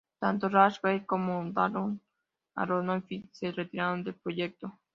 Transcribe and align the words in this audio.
Tanto 0.19 0.47
Rachel 0.49 0.79
Weisz 0.83 1.05
como 1.05 1.51
Darren 1.51 2.01
Aronofsky 2.55 3.29
se 3.31 3.51
retiraron 3.51 4.03
del 4.03 4.15
proyecto. 4.15 4.79